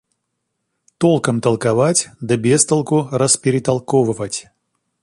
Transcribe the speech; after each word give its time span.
Толком 0.97 1.41
толковать, 1.41 2.09
да 2.21 2.35
без 2.35 2.65
толку 2.65 3.07
расперетолковывать. 3.11 4.47